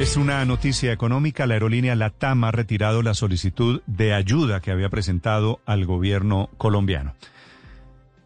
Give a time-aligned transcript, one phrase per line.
[0.00, 1.46] Es una noticia económica.
[1.46, 7.14] La aerolínea LATAM ha retirado la solicitud de ayuda que había presentado al gobierno colombiano.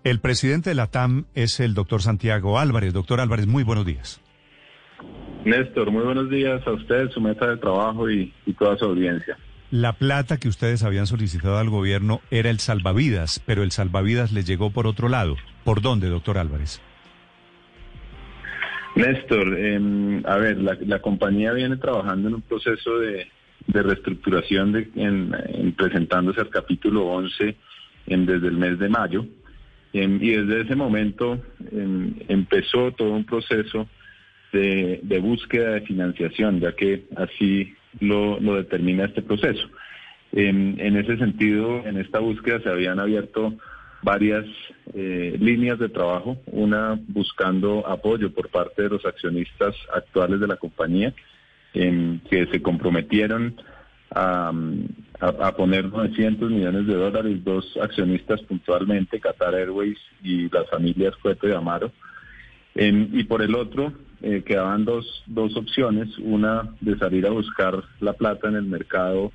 [0.02, 2.94] El presidente de LATAM es el doctor Santiago Álvarez.
[2.94, 4.18] Doctor Álvarez, muy buenos días.
[5.44, 9.36] Néstor, muy buenos días a usted, su meta de trabajo y, y toda su audiencia.
[9.70, 14.46] La plata que ustedes habían solicitado al gobierno era el salvavidas, pero el salvavidas les
[14.46, 15.36] llegó por otro lado.
[15.64, 16.80] ¿Por dónde, doctor Álvarez?
[18.98, 23.28] Néstor, em, a ver, la, compañía viene trabajando en un proceso de,
[23.68, 27.54] reestructuración de, en, presentándose al capítulo 11
[28.08, 29.24] en, desde el mes de mayo.
[29.92, 33.88] Em, y desde ese momento em, empezó todo un proceso
[34.52, 39.68] de, búsqueda de financiación, ya que así lo, determina este proceso.
[40.32, 43.54] en ese sentido, en esta búsqueda se habían abierto
[44.02, 44.46] varias
[44.94, 50.56] eh, líneas de trabajo, una buscando apoyo por parte de los accionistas actuales de la
[50.56, 51.14] compañía,
[51.72, 53.54] que se comprometieron
[54.10, 54.52] a,
[55.56, 61.52] poner 900 millones de dólares, dos accionistas puntualmente, Qatar Airways y las familias Cueto y
[61.52, 61.92] Amaro.
[62.74, 63.92] y por el otro,
[64.22, 69.32] eh, quedaban dos, dos opciones, una de salir a buscar la plata en el mercado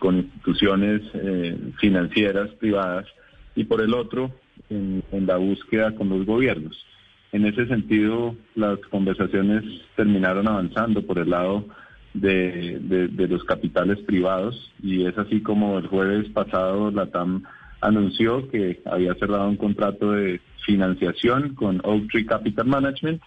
[0.00, 3.06] con instituciones eh, financieras privadas,
[3.54, 4.30] y por el otro
[4.70, 6.84] en, la búsqueda con los gobiernos.
[7.32, 9.64] En ese sentido, las conversaciones
[9.96, 11.64] terminaron avanzando por el lado
[12.12, 17.42] de, de, los capitales privados y es así como el jueves pasado la TAM
[17.80, 23.20] anunció que había cerrado un contrato de financiación con Oaktree Capital Management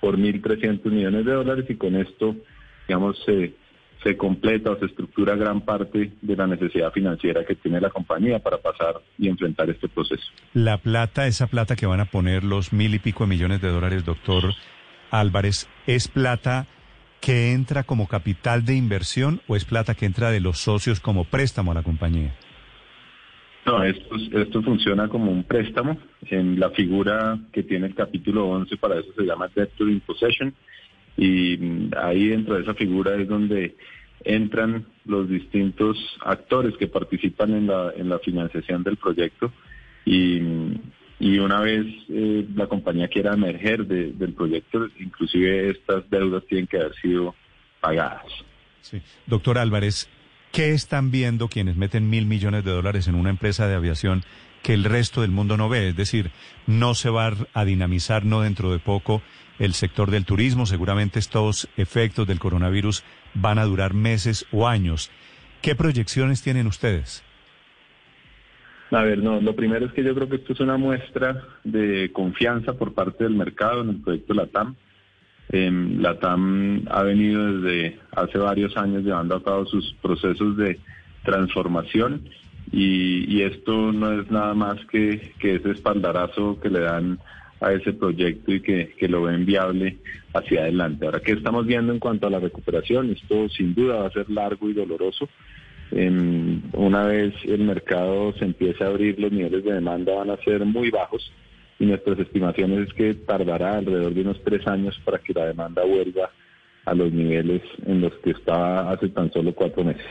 [0.00, 2.36] por 1.300 millones de dólares y con esto,
[2.86, 3.54] digamos, se
[4.04, 8.38] se completa o se estructura gran parte de la necesidad financiera que tiene la compañía
[8.38, 10.22] para pasar y enfrentar este proceso.
[10.52, 13.70] La plata, esa plata que van a poner los mil y pico de millones de
[13.70, 14.52] dólares, doctor
[15.10, 16.66] Álvarez, ¿es plata
[17.22, 21.24] que entra como capital de inversión o es plata que entra de los socios como
[21.24, 22.34] préstamo a la compañía?
[23.64, 25.96] No, esto, esto funciona como un préstamo.
[26.30, 30.54] En la figura que tiene el capítulo 11, para eso se llama Debt to Possession
[31.16, 33.76] y ahí dentro de esa figura es donde
[34.24, 39.52] entran los distintos actores que participan en la, en la financiación del proyecto
[40.04, 40.40] y,
[41.20, 46.78] y una vez eh, la compañía quiera emerger del proyecto, inclusive estas deudas tienen que
[46.78, 47.34] haber sido
[47.80, 48.26] pagadas.
[48.80, 49.00] Sí.
[49.26, 50.08] Doctor Álvarez,
[50.52, 54.22] ¿qué están viendo quienes meten mil millones de dólares en una empresa de aviación
[54.64, 55.90] que el resto del mundo no ve?
[55.90, 56.30] Es decir,
[56.66, 59.22] no se va a dinamizar, no dentro de poco,
[59.58, 60.64] el sector del turismo.
[60.64, 63.04] Seguramente estos efectos del coronavirus
[63.34, 65.10] van a durar meses o años.
[65.60, 67.22] ¿Qué proyecciones tienen ustedes?
[68.90, 72.10] A ver, no, lo primero es que yo creo que esto es una muestra de
[72.12, 74.76] confianza por parte del mercado en el proyecto LATAM.
[75.50, 80.80] Eh, LATAM ha venido desde hace varios años llevando a cabo sus procesos de
[81.22, 82.22] transformación
[82.72, 87.18] y, esto no es nada más que, que ese espaldarazo que le dan
[87.60, 89.98] a ese proyecto y que, lo ven viable
[90.32, 91.06] hacia adelante.
[91.06, 93.10] Ahora, ¿qué estamos viendo en cuanto a la recuperación?
[93.10, 95.28] Esto sin duda va a ser largo y doloroso.
[95.92, 100.64] una vez el mercado se empiece a abrir, los niveles de demanda van a ser
[100.64, 101.32] muy bajos
[101.78, 105.84] y nuestras estimaciones es que tardará alrededor de unos tres años para que la demanda
[105.84, 106.30] vuelva
[106.84, 110.04] a los niveles en los que estaba hace tan solo cuatro meses.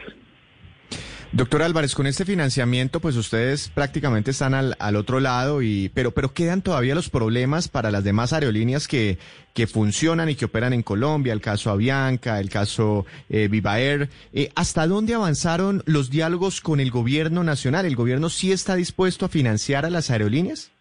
[1.36, 6.12] Doctor Álvarez, con este financiamiento, pues ustedes prácticamente están al, al, otro lado, y, pero,
[6.12, 9.18] pero quedan todavía los problemas para las demás aerolíneas que,
[9.56, 14.10] que funcionan y que operan en Colombia, el caso Avianca, el caso eh, Viva Air.
[14.32, 17.88] Eh, ¿Hasta dónde avanzaron los diálogos con el gobierno nacional?
[17.88, 20.72] ¿El gobierno sí está dispuesto a financiar a las aerolíneas?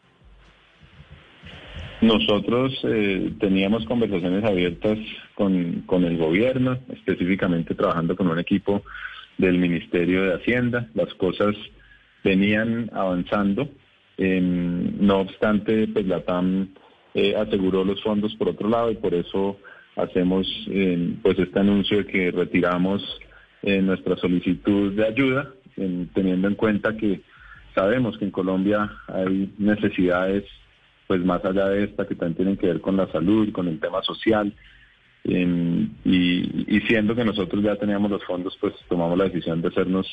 [2.02, 4.98] Nosotros eh, teníamos conversaciones abiertas
[5.34, 8.82] con, con el gobierno, específicamente trabajando con un equipo
[9.42, 10.88] del Ministerio de Hacienda.
[10.94, 11.54] Las cosas
[12.24, 13.68] venían avanzando.
[14.18, 16.68] no obstante, pues la TAM
[17.14, 19.58] eh, aseguró los fondos por otro lado y por eso
[19.96, 23.02] hacemos eh, pues este anuncio de que retiramos
[23.62, 25.50] eh, nuestra solicitud de ayuda,
[26.14, 27.22] teniendo en cuenta que
[27.74, 30.44] sabemos que en Colombia hay necesidades
[31.06, 33.80] pues más allá de esta que también tienen que ver con la salud, con el
[33.80, 34.54] tema social,
[35.24, 40.06] y, siendo que nosotros ya teníamos los fondos, pues tomamos la decisión de hacernos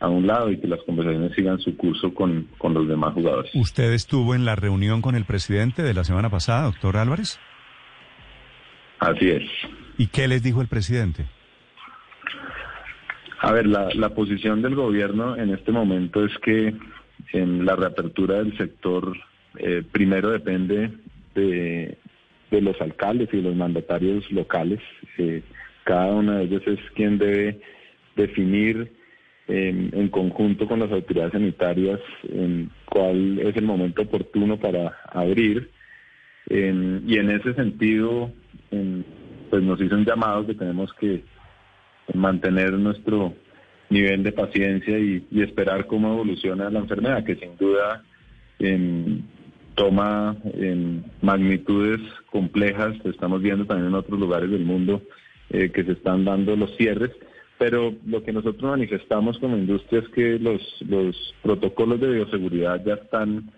[0.00, 3.50] a un lado y que las conversaciones sigan su curso con, con los demás jugadores.
[3.54, 7.38] ¿Usted estuvo en la reunión con el presidente de la semana pasada, doctor Álvarez?
[8.98, 9.42] Así es.
[9.98, 11.26] ¿Y qué les dijo el presidente?
[13.40, 16.74] A ver, la, la posición del gobierno en este momento es que
[17.32, 19.16] en la reapertura del sector
[19.58, 20.92] eh, primero depende
[21.34, 21.98] de,
[22.50, 24.80] de los alcaldes y los mandatarios locales.
[25.18, 25.42] Eh,
[25.84, 27.60] cada una de ellas es quien debe
[28.16, 28.92] definir
[29.48, 35.70] en, conjunto con las autoridades sanitarias en cuál es el momento oportuno para abrir.
[36.48, 38.32] y en ese sentido,
[39.50, 41.22] pues nos hizo un llamado que tenemos que
[42.14, 43.34] mantener nuestro
[43.88, 48.04] nivel de paciencia y, esperar cómo evoluciona la enfermedad, que sin duda
[49.74, 52.00] toma en magnitudes
[52.30, 52.94] complejas.
[53.04, 55.02] Estamos viendo también en otros lugares del mundo
[55.50, 57.10] eh, que se están dando los cierres.
[57.58, 62.94] Pero lo que nosotros manifestamos como industria es que los, los protocolos de bioseguridad ya
[62.94, 63.50] están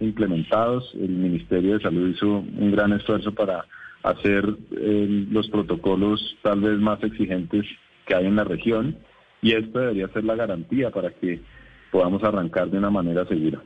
[0.00, 0.92] implementados.
[0.94, 3.64] El Ministerio de Salud hizo un gran esfuerzo para
[4.02, 7.64] hacer eh, los protocolos tal vez más exigentes
[8.06, 8.96] que hay en la región
[9.42, 11.40] y esto debería ser la garantía para que
[11.90, 13.60] podamos arrancar de una manera segura.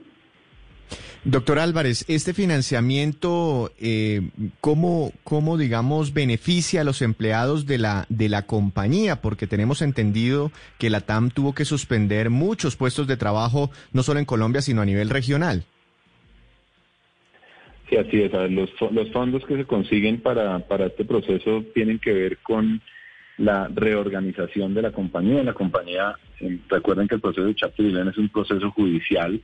[1.24, 4.22] Doctor Álvarez, este financiamiento, eh,
[4.62, 9.20] ¿cómo, ¿cómo, digamos, beneficia a los empleados de la, de la compañía?
[9.20, 14.18] Porque tenemos entendido que la TAM tuvo que suspender muchos puestos de trabajo, no solo
[14.18, 15.64] en Colombia, sino a nivel regional.
[17.90, 18.32] Sí, así es.
[18.50, 22.80] Los, los fondos que se consiguen para, para este proceso tienen que ver con
[23.36, 25.42] la reorganización de la compañía.
[25.42, 26.14] La compañía,
[26.70, 29.38] recuerden que el proceso de Chapter 11 es un proceso judicial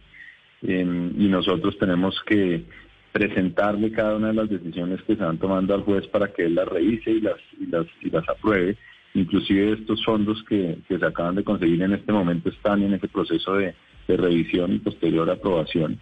[0.62, 2.64] y nosotros tenemos que
[3.12, 6.54] presentarle cada una de las decisiones que se van tomando al juez para que él
[6.54, 8.76] las revise y las, y las, y las apruebe.
[9.14, 13.08] Inclusive estos fondos que, que, se acaban de conseguir en este momento están en ese
[13.08, 13.74] proceso de,
[14.08, 15.98] revisión y posterior aprobación.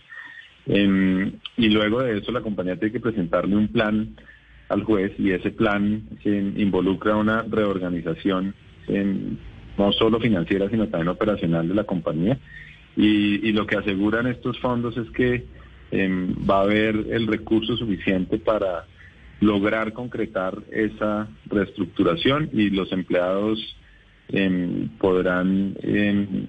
[0.66, 4.16] Em, y luego de eso la compañía tiene que presentarle un plan
[4.68, 8.54] al juez y ese plan involucra una reorganización
[9.78, 12.38] no solo financiera sino también operacional de la compañía
[12.96, 15.44] y, lo que aseguran estos fondos es que
[15.91, 18.87] em, va a haber el recurso suficiente para
[19.41, 23.58] lograr concretar esa reestructuración y los empleados
[24.29, 26.46] em, podrán, em,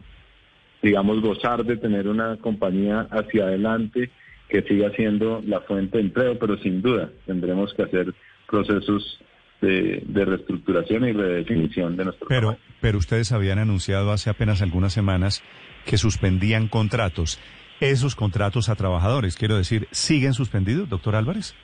[0.82, 4.12] digamos, gozar de tener una compañía hacia adelante
[4.50, 8.14] que siga siendo la fuente de empleo, pero sin duda tendremos que hacer
[8.48, 9.20] procesos
[9.62, 15.44] de, reestructuración y redefinición de nuestro pero, Pero ustedes habían anunciado hace apenas algunas semanas
[15.86, 17.40] que suspendían contratos.
[17.80, 21.56] Esos contratos a trabajadores, quiero decir, ¿siguen suspendidos, doctor Álvarez?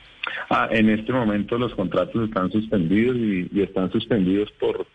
[0.50, 4.86] Ah, en este momento los contratos están suspendidos y, están suspendidos por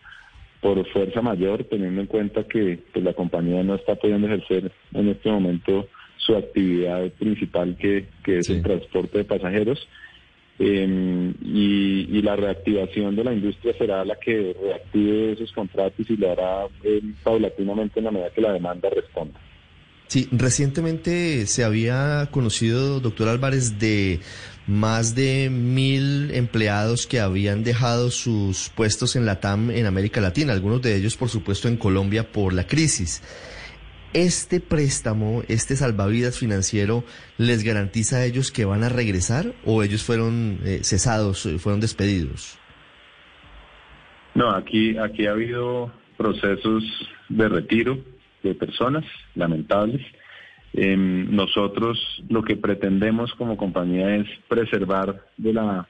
[0.60, 5.08] por fuerza mayor, teniendo en cuenta que pues, la compañía no está pudiendo ejercer en
[5.08, 5.86] este momento
[6.16, 9.88] su actividad principal, que, que es el transporte de pasajeros.
[10.60, 16.32] Em, y, la reactivación de la industria será la que reactive esos contratos y lo
[16.32, 19.38] hará em, paulatinamente en la medida que la demanda responda.
[20.08, 24.20] Sí, recientemente se había conocido, doctor Álvarez, de
[24.66, 30.52] más de mil empleados que habían dejado sus puestos en la TAM en América Latina,
[30.52, 33.22] algunos de ellos, por supuesto, en Colombia por la crisis
[34.12, 37.04] este préstamo, este salvavidas financiero,
[37.36, 41.80] les garantiza a ellos que van a regresar o ellos fueron eh, cesados, eh, fueron
[41.80, 42.58] despedidos?
[44.34, 46.84] No, aquí, aquí ha habido procesos
[47.28, 47.98] de retiro
[48.42, 50.00] de personas lamentables.
[50.74, 55.88] Em, nosotros lo que pretendemos como compañía es preservar de la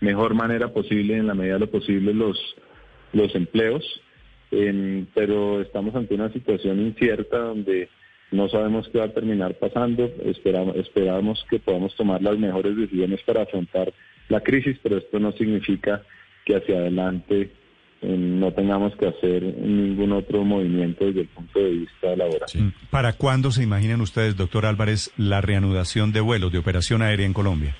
[0.00, 2.38] mejor manera posible, en la medida de lo posible, los,
[3.12, 3.84] los empleos
[4.50, 7.88] pero estamos ante una situación incierta donde
[8.30, 10.10] no sabemos qué va a terminar pasando.
[10.24, 13.92] Esperamos, esperamos que podamos tomar las mejores decisiones para afrontar
[14.28, 16.02] la crisis, pero esto no significa
[16.44, 17.50] que hacia adelante
[18.02, 22.48] eh, no tengamos que hacer ningún otro movimiento desde el punto de vista laboral.
[22.90, 27.32] ¿Para cuándo se imaginan ustedes, doctor Álvarez, la reanudación de vuelos de operación aérea en
[27.32, 27.76] Colombia?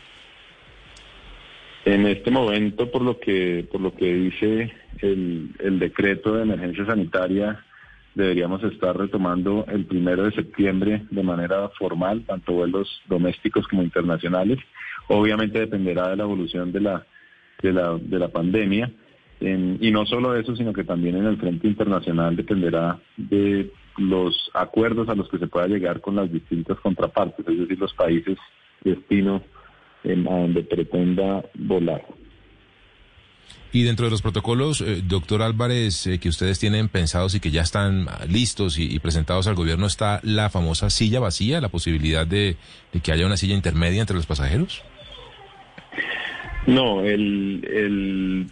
[2.26, 6.84] En este momento, por lo que por lo que dice el, el decreto de emergencia
[6.84, 7.64] sanitaria,
[8.16, 14.58] deberíamos estar retomando el primero de septiembre de manera formal, tanto vuelos domésticos como internacionales.
[15.06, 17.06] Obviamente dependerá de la evolución de la
[17.62, 18.90] de la, de la pandemia.
[19.40, 25.08] y no solo eso, sino que también en el frente internacional dependerá de los acuerdos
[25.08, 28.36] a los que se pueda llegar con las distintas contrapartes, es decir, los países
[28.82, 29.42] destino
[30.06, 32.02] en, a donde pretenda volar.
[33.72, 37.50] Y dentro de los protocolos, eh, doctor Álvarez, eh, que ustedes tienen pensados y que
[37.50, 42.56] ya están listos y, presentados al gobierno, ¿está la famosa silla vacía, la posibilidad de,
[43.02, 44.82] que haya una silla intermedia entre los pasajeros?
[46.66, 48.46] No, el, el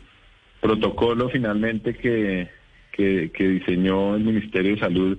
[0.61, 2.51] protocolo finalmente que,
[2.93, 5.19] que, que diseñó el Ministerio de Salud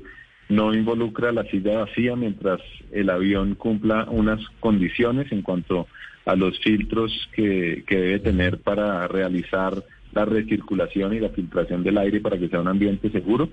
[0.50, 2.62] no involucra la silla vacía mientras
[2.92, 5.88] el avión cumpla unas condiciones en cuanto
[6.26, 9.84] a los filtros que, que debe tener para realizar
[10.14, 13.50] la recirculación y la filtración del aire para que sea un ambiente seguro.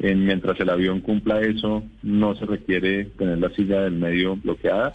[0.00, 4.92] mientras el avión cumpla eso, no se requiere tener la silla del medio bloqueada.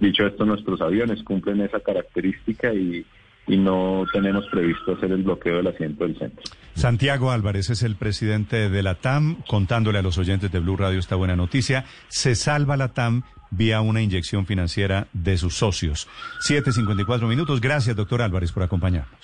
[0.00, 3.04] dicho esto, nuestros aviones cumplen esa característica y,
[3.46, 6.42] y no tenemos previsto hacer el bloqueo del asiento del centro.
[6.74, 10.98] Santiago Álvarez es el presidente de la TAM, contándole a los oyentes de Blue Radio
[10.98, 11.84] esta buena noticia.
[12.08, 16.08] Se salva la TAM vía una inyección financiera de sus socios.
[16.48, 17.60] 7.54 minutos.
[17.60, 19.18] Gracias, doctor Álvarez, por acompañarnos.